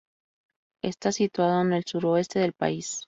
Está 0.81 1.11
situado 1.11 1.61
en 1.61 1.73
el 1.73 1.85
suroeste 1.85 2.39
del 2.39 2.53
país. 2.53 2.99